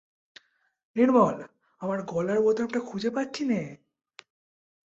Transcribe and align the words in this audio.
নির্মল, 0.95 1.37
আমার 1.81 1.99
গলার 2.03 2.39
বোতামটা 2.41 2.79
খুঁজে 2.79 3.09
পাচ্ছি 3.09 3.43
নে। 3.45 3.61